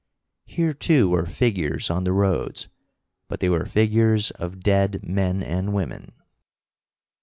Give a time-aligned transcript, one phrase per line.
[0.47, 2.67] Here, too, were figures on the roads.
[3.27, 6.13] But they were figures of dead men and women.